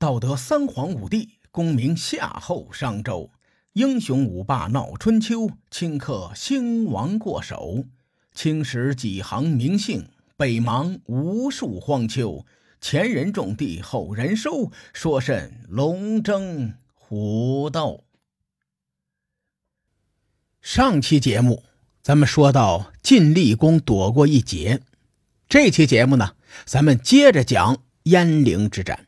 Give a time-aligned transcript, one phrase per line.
[0.00, 3.32] 道德三皇五帝，功名夏后商周。
[3.72, 7.84] 英雄五霸闹春秋，顷刻兴亡过手。
[8.32, 12.46] 青史几行名姓，北邙无数荒丘。
[12.80, 18.04] 前人种地，后人收，说甚龙争虎斗？
[20.62, 21.64] 上期节目
[22.02, 24.80] 咱们说到晋厉公躲过一劫，
[25.48, 29.07] 这期节目呢，咱们接着讲鄢陵之战。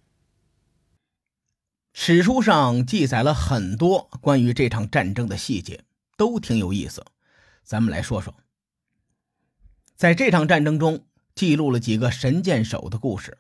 [2.03, 5.85] 史书上记载了很多关于这场战争的细节，
[6.17, 7.05] 都挺有意思。
[7.63, 8.35] 咱们来说说，
[9.97, 13.37] 在这场战争中记录了几个神箭手的故事。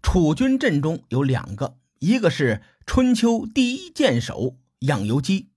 [0.00, 5.50] 楚军阵中有两个，一个是春秋第一箭手养由基，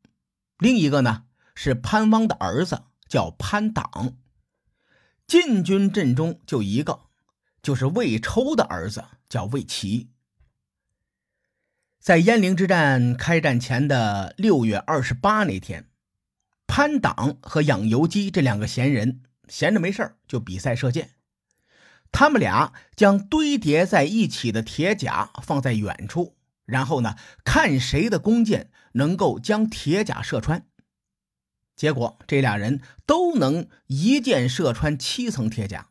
[0.57, 4.15] 另一个呢是潘汪的儿子叫潘党。
[5.27, 7.01] 晋军阵中就一个，
[7.61, 10.09] 就是魏抽的儿子叫魏齐。
[11.99, 15.89] 在鄢陵之战开战前的六月二十八那天，
[16.65, 21.11] 潘党和养由基这两个闲人闲着没事就比赛射箭。
[22.09, 30.65] 他们俩将堆叠在一起的铁甲放在远处，然后呢，看谁的弓箭能够将铁甲射穿。
[31.75, 35.89] 结果这俩人都能一箭射穿七层铁甲。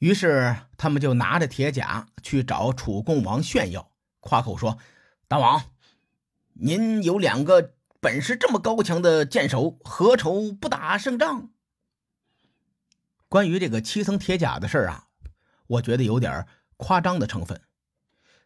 [0.00, 4.78] 于是他们就拿着铁甲去找楚共王炫耀，夸口说。
[5.32, 5.70] 大王，
[6.52, 11.48] 您有两个本事这么高强的剑手，何愁不打胜仗？
[13.30, 15.08] 关于这个七层铁甲的事儿啊，
[15.68, 17.62] 我觉得有点夸张的成分。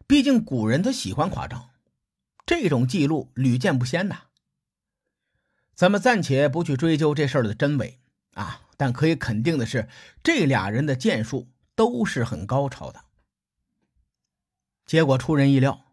[0.07, 1.71] 毕竟古人他喜欢夸张，
[2.45, 4.27] 这种记录屡见不鲜呐。
[5.75, 7.99] 咱们暂且不去追究这事儿的真伪
[8.35, 9.89] 啊，但可以肯定的是，
[10.23, 13.03] 这俩人的剑术都是很高超的。
[14.85, 15.83] 结果出人意料。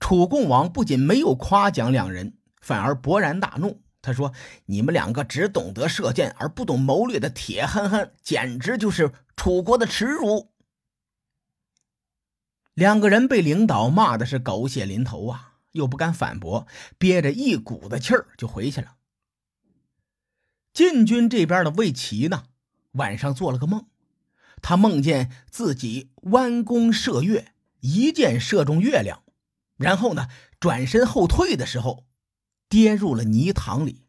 [0.00, 3.82] 楚共王不仅没有夸奖两人，反而勃然大怒。
[4.02, 4.34] 他说
[4.66, 10.52] ：“你们两个只懂得射箭而不懂谋略的铁憨憨，简直就是楚国的耻辱。”
[12.74, 16.66] 两个人被领导骂的是狗血淋头啊，又不敢反驳，
[16.98, 18.96] 憋着一股子气儿就回去了。
[20.74, 22.42] 晋军这边的魏齐呢，
[22.92, 23.86] 晚上做了个梦，
[24.60, 29.23] 他梦见自己弯弓射月，一箭射中月亮。
[29.76, 30.28] 然后呢，
[30.60, 32.06] 转身后退的时候，
[32.68, 34.06] 跌入了泥塘里。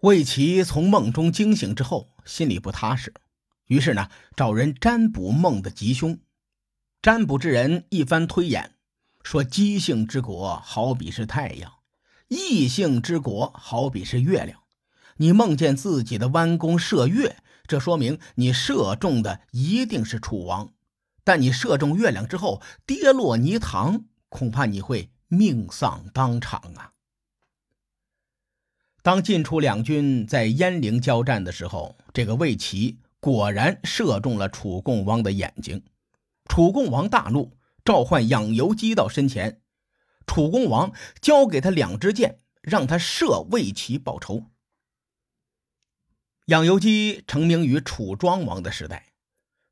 [0.00, 3.14] 魏齐从梦中惊醒之后，心里不踏实，
[3.66, 6.18] 于是呢，找人占卜梦的吉凶。
[7.00, 8.76] 占卜之人一番推演，
[9.22, 11.72] 说：姬姓之国好比是太阳，
[12.28, 14.60] 异姓之国好比是月亮。
[15.16, 17.36] 你梦见自己的弯弓射月，
[17.66, 20.72] 这说明你射中的一定是楚王。
[21.24, 26.92] 但你射中月亮之后跌落泥塘，恐怕你会命丧当场啊！
[29.02, 35.84] 当晋楚两军在鄢陵交战的时候，这个魏齐果然射中了楚共王的眼睛。
[36.46, 39.60] 楚共王大怒，召唤养由基到身前。
[40.26, 44.46] 楚共王交给他两支箭，让他射魏齐报仇。
[46.46, 49.11] 养由基成名于楚庄王的时代。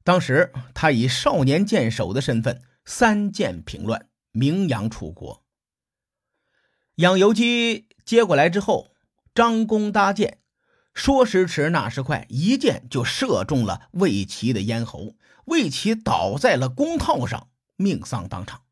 [0.03, 5.44] 当时他以少年剑手的身份三箭平乱，名扬楚国。
[6.97, 8.94] 养由基接过来之后，
[9.34, 10.41] 张弓搭箭，
[10.94, 15.16] 说时迟，那时快，一箭就射中了魏齐的咽喉，
[15.47, 18.65] 魏齐倒在了弓套上，命丧当场。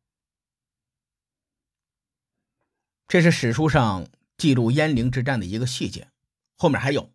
[3.07, 4.07] 这是史书上
[4.37, 6.09] 记录鄢陵之战的一个细节，
[6.55, 7.11] 后面还有。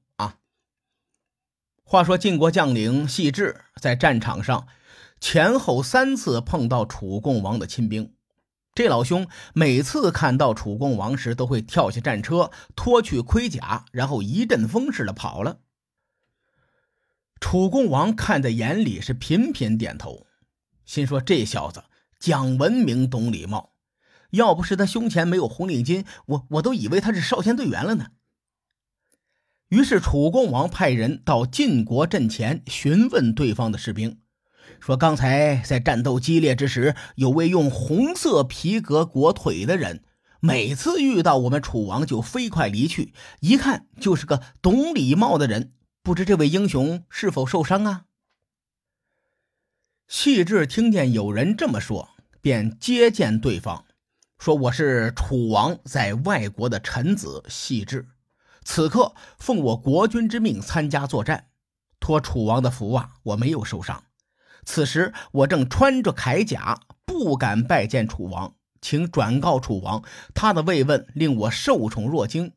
[1.87, 4.67] 话说晋国将领细致在战场上
[5.21, 8.15] 前后三次碰到楚共王的亲兵，
[8.75, 15.61] 这老兄每次看到楚共王时，都会跳下战车，脱去盔甲，然后一阵风似的跑了。
[17.39, 20.27] 楚共王看在眼里，是频频点头，
[20.87, 21.84] 心说这小子
[22.19, 23.75] 讲文明，懂礼貌，
[24.30, 28.09] 要不是他胸前没有红领巾，我我都以为他是少先队员了呢。
[29.71, 34.19] 于是楚共王派人到晋国阵前询问对方的士兵，
[34.78, 40.05] 说：“刚才在战斗激烈之时，有位用红色皮革裹腿的人，
[40.41, 45.72] 每次遇到我们楚王就飞快离去，一看就是个懂礼貌的人。
[46.03, 48.05] 不知这位英雄是否受伤啊？”
[50.07, 53.84] 细致听见有人这么说，便接见对方，
[54.39, 58.07] 说：“我是楚王在外国的臣子细致。”
[58.65, 61.49] 此刻奉我国君之命参加作战，
[62.01, 64.05] 托楚王的福啊，我没有受伤。
[64.65, 70.03] 此时我正穿着铠甲，不敢拜见楚王，请转告楚王，
[70.34, 72.53] 他的慰问令我受宠若惊。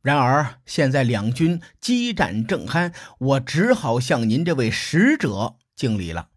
[0.00, 6.28] 然而现在两军激战正酣，我只好向您这位使者敬礼了。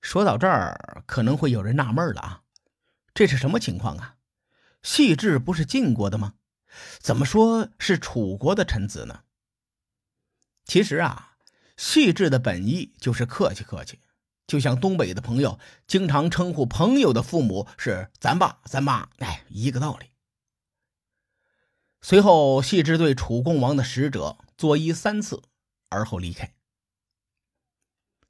[0.00, 2.40] 说到这儿，可能会有人纳闷了啊，
[3.12, 4.14] 这是什么情况啊？
[4.82, 6.34] 细致不是晋国的吗？
[6.98, 9.20] 怎么说是楚国的臣子呢？
[10.64, 11.36] 其实啊，
[11.76, 14.00] 细致的本意就是客气客气，
[14.46, 20.06] 就像东北的朋友经常称呼朋友的父母是咱爸咱妈，哎，一个道理。
[22.00, 25.42] 随后，细致对楚共王的使者作揖三次，
[25.88, 26.54] 而后离开。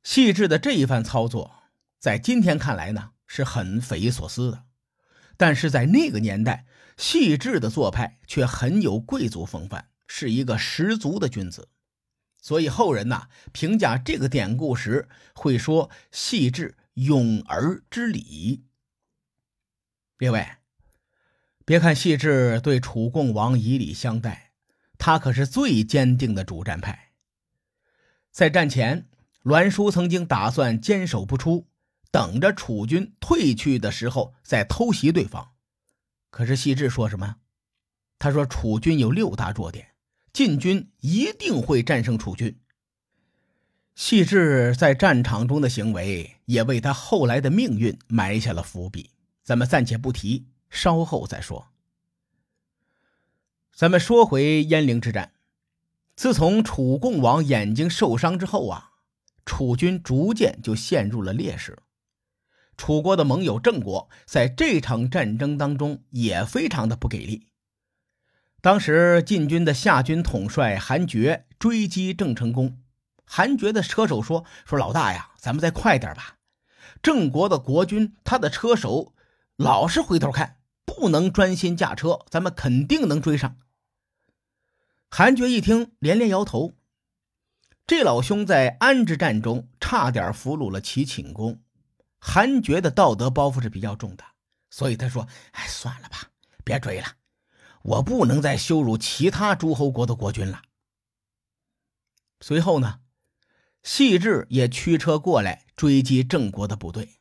[0.03, 1.55] 细致的这一番操作，
[1.99, 4.65] 在今天看来呢，是很匪夷所思的，
[5.37, 6.67] 但是在那个年代，
[6.97, 11.69] 细致的做派却很有贵族风范，是一个十足的君子。
[12.41, 18.65] 所以后人呐评价这个典故时，会说细致勇而知礼。
[20.19, 20.47] 列位。
[21.65, 24.53] 别看细致对楚共王以礼相待，
[24.99, 27.11] 他可是最坚定的主战派。
[28.31, 29.09] 在战前，
[29.43, 31.67] 栾书曾经打算坚守不出，
[32.11, 35.53] 等着楚军退去的时候再偷袭对方。
[36.31, 37.37] 可是细致说什么？
[38.19, 39.95] 他说楚军有六大弱点，
[40.33, 42.59] 晋军一定会战胜楚军。
[43.95, 49.11] 细致在战场中的行为，也为他后来的命运埋下了伏笔。
[49.43, 50.49] 咱们暂且不提。
[50.69, 51.69] 稍后再说。
[53.73, 55.33] 咱们说回鄢陵之战，
[56.17, 58.91] 自从楚共王眼睛受伤之后啊，
[59.47, 61.79] 楚军逐渐就陷入了劣势。
[62.77, 67.49] 楚国的盟友郑国在这场战争当中也非常的不给力。
[68.61, 72.79] 当时晋军的夏军统帅韩厥追击郑成功，
[73.25, 76.37] 韩厥的车手说：“说老大呀，咱们再快点吧。
[77.03, 79.15] 郑国的国君他的车手
[79.57, 80.55] 老是回头看。”
[80.99, 83.59] 不能专心驾车，咱们肯定能追上。
[85.11, 86.75] 韩厥一听，连连摇头。
[87.87, 91.61] 这老兄在安之战中差点俘虏了齐顷公，
[92.19, 94.25] 韩厥的道德包袱是比较重的，
[94.71, 96.31] 所以他说：“哎，算了吧，
[96.65, 97.07] 别追了，
[97.83, 100.63] 我不能再羞辱其他诸侯国的国君了。”
[102.41, 103.01] 随后呢，
[103.83, 107.21] 细致也驱车过来追击郑国的部队。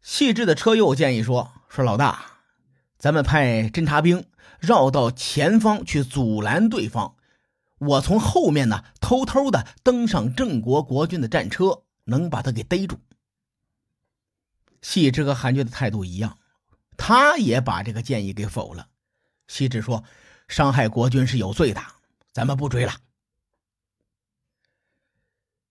[0.00, 2.26] 细致的车右建议说：“说老大。”
[2.98, 4.26] 咱们派侦察兵
[4.58, 7.16] 绕到前方去阻拦对方，
[7.78, 12.98] 我从后面呢偷偷的登上郑国国君的战车，能把他给逮住。
[14.82, 16.38] 细致和韩厥的态度一样，
[16.96, 18.88] 他也把这个建议给否了。
[19.48, 20.04] 细致说
[20.48, 21.82] ：“伤害国君是有罪的，
[22.32, 22.94] 咱们不追了。”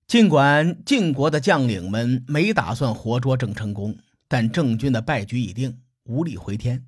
[0.05, 6.85] 尽管晋国的将领们没打算活捉郑成功，但郑军的败局已定，无力回天。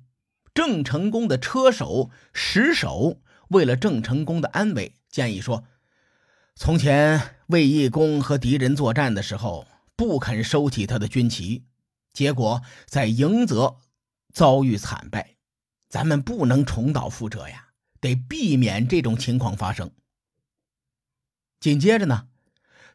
[0.52, 5.64] 郑成功的车手石守为了郑成功的安危，建议说
[6.56, 9.66] ：“从前卫懿公和敌人作战的时候，
[9.96, 11.64] 不肯收起他的军旗，
[12.12, 13.78] 结果在迎泽
[14.32, 15.36] 遭遇惨败。
[15.88, 17.68] 咱们不能重蹈覆辙呀，
[18.00, 19.90] 得避免这种情况发生。”
[21.60, 22.28] 紧接着呢，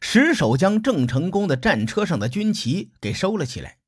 [0.00, 3.78] 石守将郑成功的战车上的军旗给收了起来。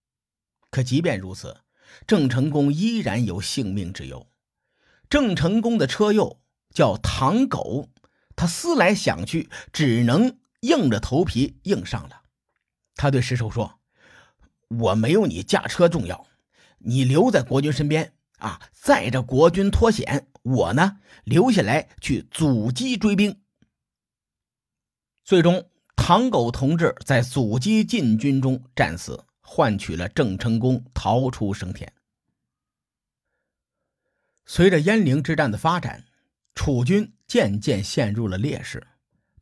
[0.70, 1.62] 可即便如此，
[2.06, 4.30] 郑成功依然有性命之忧。
[5.08, 6.40] 郑成功的车右
[6.72, 7.88] 叫唐狗，
[8.36, 12.22] 他思来想去，只能硬着头皮硬上了。
[12.94, 13.78] 他对石守说
[14.70, 16.26] ：“我没有你驾车重要，
[16.78, 20.26] 你留在国军身边啊，载着国军脱险。
[20.42, 23.40] 我呢，留下来去阻击追兵。”
[25.22, 29.26] 最终，唐狗同志在阻击晋军中战死。
[29.52, 31.92] 换取了郑成功逃出升天。
[34.46, 36.04] 随着鄢陵之战的发展，
[36.54, 38.86] 楚军渐渐陷入了劣势。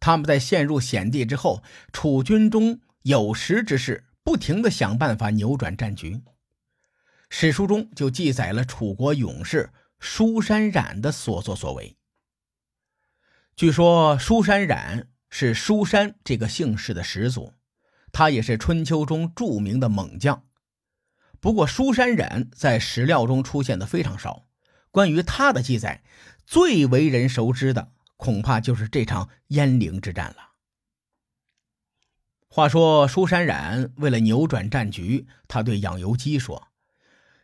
[0.01, 6.21] 他们在陷入险地之后，楚军中有识之士不停的想办法扭转战局。
[7.31, 11.97] 史书中就记载了楚国勇士舒山冉的所作所为。
[13.57, 17.55] 据说舒山冉是舒山这个姓氏的始祖。
[18.13, 20.45] 他也是春秋中著名的猛将，
[21.41, 24.45] 不过舒山冉在史料中出现的非常少。
[24.91, 26.03] 关于他的记载，
[26.45, 30.48] 最为人熟知的恐怕就是这场鄢陵之战了。
[32.49, 36.69] 话说舒山冉为了扭转战局，他对养由基说：“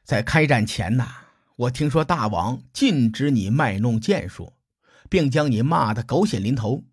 [0.03, 1.09] 在开战前呐，
[1.57, 4.55] 我听说大王禁止你卖弄剑术，
[5.09, 6.85] 并将你骂得狗血淋头。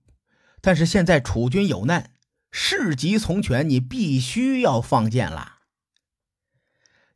[0.60, 2.12] 但是现在楚军有难。”
[2.54, 5.60] 事急从权，你必须要放箭了。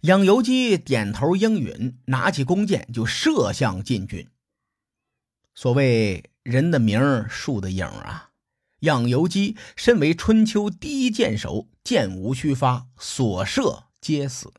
[0.04, 4.30] 养由基点头应允，拿起弓箭就射向晋军。
[5.54, 8.30] 所谓人的名，树的影啊！
[8.80, 14.54] 养由基身为春秋第一箭手，箭无虚发，所射皆死。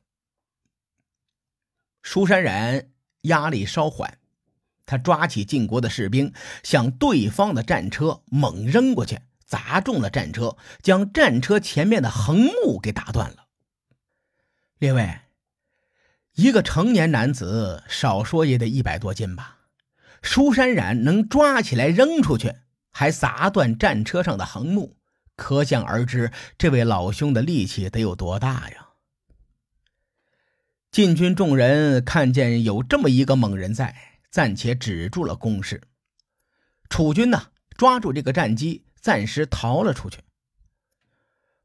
[2.02, 2.90] 舒山然
[3.22, 4.18] 压力稍缓，
[4.84, 6.32] 他抓起晋国的士兵，
[6.62, 13.46] 向对方的战车猛扔过去，砸中了战车，将战车前面的横木给打断了。
[14.78, 15.20] 列位。
[16.34, 19.60] 一个成年男子，少说也得一百多斤吧。
[20.20, 22.54] 舒山冉能抓起来扔出去，
[22.98, 24.96] 还砸断战车上的横木，
[25.36, 28.88] 可想而知，这位老兄的力气得有多大呀！
[30.90, 33.94] 晋军众人看见有这么一个猛人在，
[34.30, 35.82] 暂且止住了攻势。
[36.88, 40.20] 楚军呢，抓住这个战机，暂时逃了出去。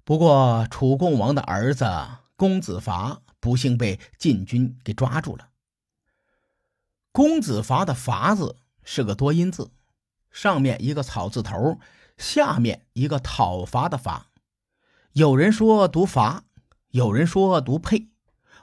[0.04, 1.86] 不过，楚共王的儿子
[2.36, 3.22] 公子伐。
[3.40, 5.50] 不幸被晋军给抓住了。
[7.12, 9.72] 公子伐的“伐”字是个多音字，
[10.32, 11.80] 上面一个草字头，
[12.18, 14.28] 下面一个讨伐的“伐”。
[15.14, 16.46] 有人说读“伐”，
[16.92, 18.08] 有人说读“沛”，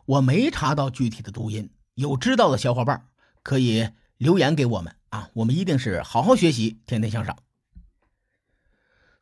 [0.06, 1.70] 我没查到具体的读音。
[1.94, 3.06] 有知道的小伙伴
[3.42, 5.30] 可以留言给我们啊！
[5.34, 7.34] 我们一定是好好学习，天天向上。《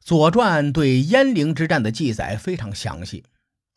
[0.00, 3.24] 左传》对鄢陵之战的记载非常详细。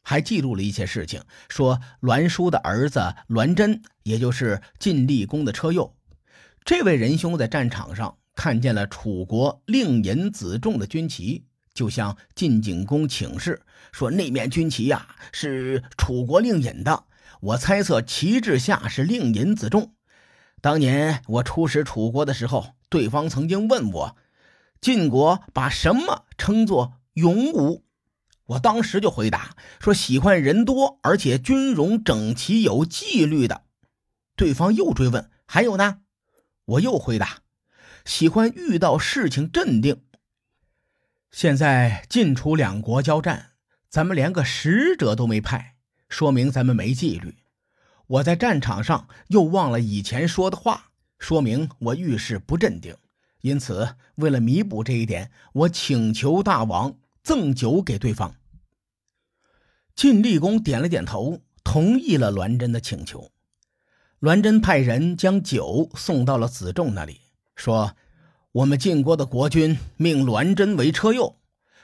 [0.01, 5.95] 还记录了一些事情，说栾书的儿子栾真，也就是晋厉公的车右，
[6.63, 11.43] 这位仁兄在战场上看见了楚国令尹子重的军旗，
[11.73, 17.03] 就向晋景公请示说：“那面军旗呀，是楚国令尹的，
[17.41, 19.93] 我猜测旗帜下是令尹子重。
[20.61, 24.15] 当年我出使楚国的时候，对方曾经问我，
[24.79, 27.83] 晋国把什么称作勇武？”
[28.47, 33.63] 我当时就回答说：“喜欢人多，而且军容整齐、有纪律的。”
[34.37, 35.97] 对方又追问：“还有呢？”
[36.63, 37.39] 我又回答
[38.09, 40.01] ：“喜欢遇到事情镇定。”
[41.29, 43.51] 现在晋楚两国交战，
[43.87, 45.75] 咱们连个使者都没派，
[46.09, 47.35] 说明咱们没纪律。
[48.07, 50.89] 我在战场上又忘了以前说的话，
[51.19, 52.97] 说明我遇事不镇定。
[53.41, 58.35] 因此，为了弥补这一点，我请求大王赠酒给对方。
[59.95, 63.31] 晋厉公点了点头，同意了栾真的请求。
[64.19, 67.21] 栾真派人将酒送到了子重那里，
[67.59, 67.95] 说
[68.53, 71.35] ：“我们晋国的国君命栾真为车右，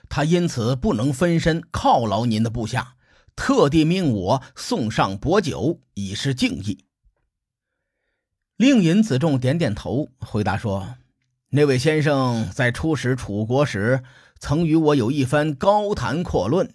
[0.07, 2.95] 他因此不能分身犒劳您的部下，
[3.35, 6.85] 特地命我送上薄酒，以示敬意。”
[8.55, 10.95] 令尹子重点点头，回答说
[11.51, 14.01] ：“那位先生在出使楚国时，
[14.39, 16.73] 曾与我有一番高谈阔论。”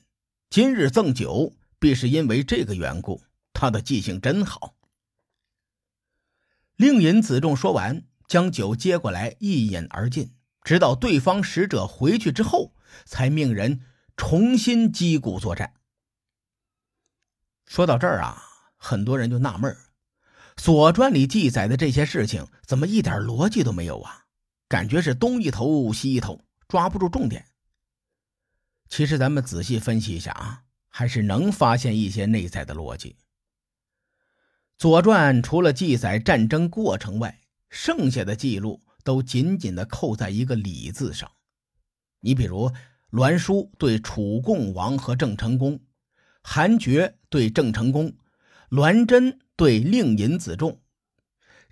[0.51, 3.23] 今日赠酒，必是因为这个缘故。
[3.55, 4.75] 他的记性真好。
[6.77, 10.37] 令尹子重说完，将酒接过来，一饮而尽。
[10.63, 12.73] 直到对方使者回去之后，
[13.05, 13.81] 才命人
[14.17, 15.75] 重新击鼓作战。
[17.67, 18.41] 说到这儿啊，
[18.77, 19.75] 很多人就纳闷儿：
[20.63, 24.27] 《左传》里记载的这些事情，怎么一点逻辑都没有啊？
[24.69, 27.45] 感觉是东一头西一头，抓不住重点。
[28.89, 33.11] 其实咱们仔细分析一下啊，还是能发现一些内在的逻辑。
[34.79, 37.40] 《左传》除了记载战争过程外，
[37.71, 41.31] 剩下的记录都紧紧的扣在一个“礼”字上。
[42.21, 42.71] 你比如
[43.11, 45.81] 栾书对楚共王和郑成功，
[46.43, 48.13] 韩厥对郑成功，
[48.69, 50.81] 栾真对令尹子重，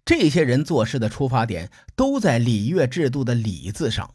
[0.05, 4.15] 这些人做事的出发点都在礼乐制度的“礼”字上。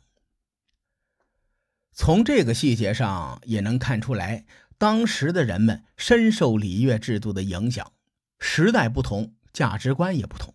[1.92, 4.46] 从这个细节上也能看出来，
[4.80, 7.92] 当时的人们深受礼乐制度的影响。
[8.40, 10.53] 时代不同，价值观也不同。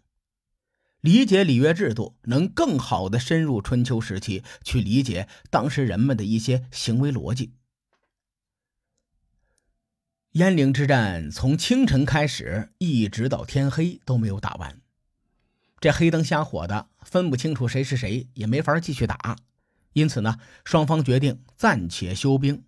[1.00, 7.52] 理解礼乐制度，能更好的深入春秋时期，去理解当时人们的一些行为逻辑。
[10.33, 14.81] 鄢陵之战从清晨开始，一直到天黑都没有打完。
[15.81, 19.37] 这黑灯瞎火的，分不清楚谁是谁，也没法继续打。
[19.93, 22.64] 因此呢，双方决定暂且休兵。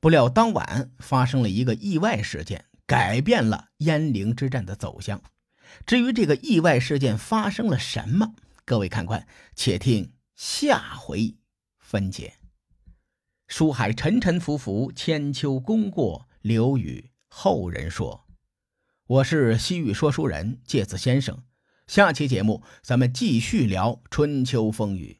[0.00, 5.22] 不料当晚发生了一个意外事件，改变了鄢陵之战的走向。
[5.86, 8.34] 至于这个意外事件发生了什么，
[8.64, 11.34] 各位看官且听下回
[11.78, 12.34] 分解。
[13.46, 18.26] 书海沉沉浮浮，千秋功过留与后人说。
[19.06, 21.42] 我是西域说书人介子先生，
[21.86, 25.18] 下期节目咱们继续聊春秋风雨。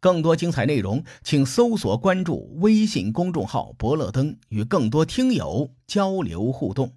[0.00, 6.96] 更多精彩内容，请搜索关注微信公众号“伯乐灯”，与更多听友交流互动。